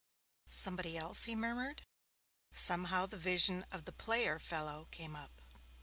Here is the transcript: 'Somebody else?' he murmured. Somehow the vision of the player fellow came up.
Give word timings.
'Somebody 0.47 0.97
else?' 0.97 1.25
he 1.25 1.35
murmured. 1.35 1.83
Somehow 2.51 3.05
the 3.05 3.19
vision 3.19 3.63
of 3.71 3.85
the 3.85 3.91
player 3.93 4.39
fellow 4.39 4.87
came 4.89 5.15
up. 5.15 5.43